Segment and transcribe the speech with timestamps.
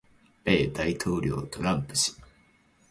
[0.45, 2.13] 米大統領トランプ氏